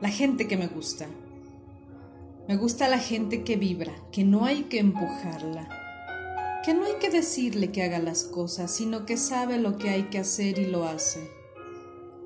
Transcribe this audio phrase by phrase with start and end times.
[0.00, 1.08] La gente que me gusta.
[2.46, 5.68] Me gusta la gente que vibra, que no hay que empujarla,
[6.64, 10.04] que no hay que decirle que haga las cosas, sino que sabe lo que hay
[10.04, 11.28] que hacer y lo hace.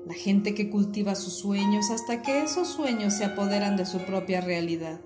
[0.05, 4.39] La gente que cultiva sus sueños hasta que esos sueños se apoderan de su propia
[4.39, 5.01] realidad.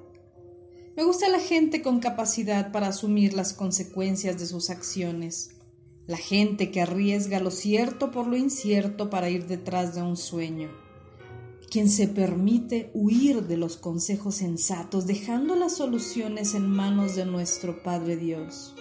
[0.98, 5.52] Me gusta la gente con capacidad para asumir las consecuencias de sus acciones.
[6.06, 10.87] La gente que arriesga lo cierto por lo incierto para ir detrás de un sueño
[11.70, 17.84] quien se permite huir de los consejos sensatos, dejando las soluciones en manos de nuestro
[17.84, 18.76] Padre Dios.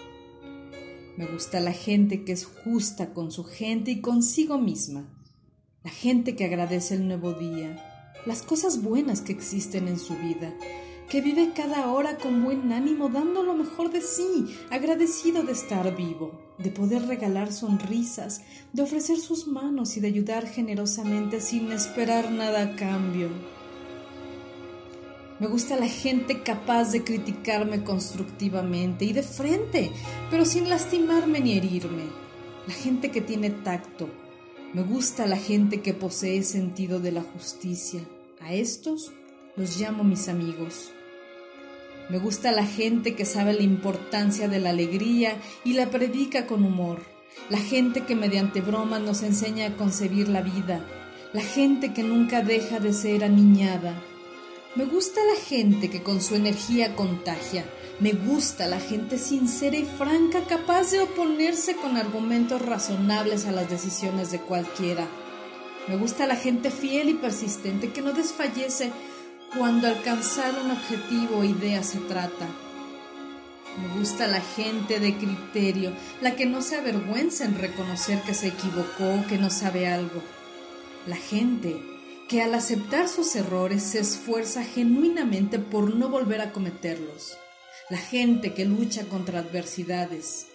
[1.16, 5.08] Me gusta la gente que es justa con su gente y consigo misma,
[5.82, 10.54] la gente que agradece el nuevo día, las cosas buenas que existen en su vida,
[11.08, 15.94] que vive cada hora con buen ánimo, dando lo mejor de sí, agradecido de estar
[15.94, 18.42] vivo, de poder regalar sonrisas,
[18.72, 23.28] de ofrecer sus manos y de ayudar generosamente sin esperar nada a cambio.
[25.38, 29.92] Me gusta la gente capaz de criticarme constructivamente y de frente,
[30.30, 32.04] pero sin lastimarme ni herirme.
[32.66, 34.08] La gente que tiene tacto.
[34.72, 38.00] Me gusta la gente que posee sentido de la justicia.
[38.40, 39.12] A estos
[39.56, 40.92] los llamo mis amigos.
[42.08, 46.64] Me gusta la gente que sabe la importancia de la alegría y la predica con
[46.64, 47.00] humor.
[47.50, 50.84] La gente que mediante bromas nos enseña a concebir la vida.
[51.32, 54.00] La gente que nunca deja de ser aniñada.
[54.76, 57.64] Me gusta la gente que con su energía contagia.
[57.98, 63.68] Me gusta la gente sincera y franca capaz de oponerse con argumentos razonables a las
[63.68, 65.08] decisiones de cualquiera.
[65.88, 68.92] Me gusta la gente fiel y persistente que no desfallece
[69.54, 72.46] cuando alcanzar un objetivo o idea se trata.
[73.80, 78.48] Me gusta la gente de criterio, la que no se avergüenza en reconocer que se
[78.48, 80.22] equivocó, que no sabe algo.
[81.06, 81.76] La gente
[82.28, 87.36] que al aceptar sus errores se esfuerza genuinamente por no volver a cometerlos.
[87.90, 90.48] La gente que lucha contra adversidades.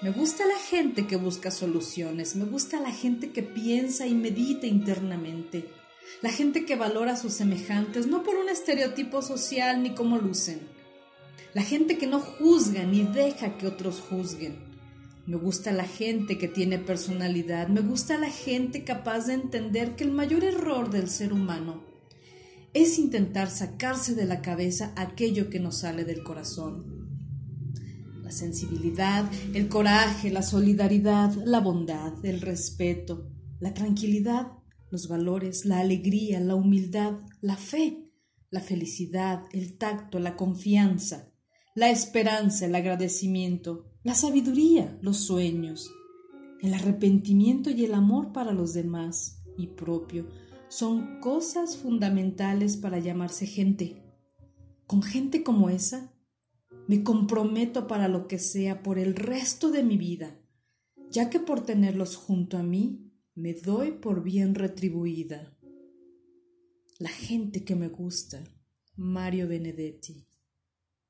[0.00, 4.66] Me gusta la gente que busca soluciones, me gusta la gente que piensa y medita
[4.66, 5.68] internamente
[6.22, 10.60] la gente que valora a sus semejantes no por un estereotipo social ni cómo lucen,
[11.54, 14.66] la gente que no juzga ni deja que otros juzguen.
[15.26, 20.04] Me gusta la gente que tiene personalidad, me gusta la gente capaz de entender que
[20.04, 21.82] el mayor error del ser humano
[22.74, 27.08] es intentar sacarse de la cabeza aquello que nos sale del corazón.
[28.22, 29.24] La sensibilidad,
[29.54, 33.30] el coraje, la solidaridad, la bondad, el respeto,
[33.60, 34.48] la tranquilidad
[34.90, 38.10] los valores, la alegría, la humildad, la fe,
[38.50, 41.32] la felicidad, el tacto, la confianza,
[41.74, 45.90] la esperanza, el agradecimiento, la sabiduría, los sueños,
[46.62, 50.26] el arrepentimiento y el amor para los demás y propio
[50.68, 54.02] son cosas fundamentales para llamarse gente.
[54.86, 56.12] Con gente como esa,
[56.88, 60.38] me comprometo para lo que sea por el resto de mi vida,
[61.10, 63.05] ya que por tenerlos junto a mí
[63.36, 65.54] me doy por bien retribuida.
[66.98, 68.42] La gente que me gusta,
[68.96, 70.25] Mario Benedetti.